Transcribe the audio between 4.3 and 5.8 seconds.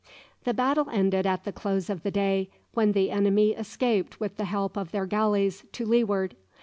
the help of their galleys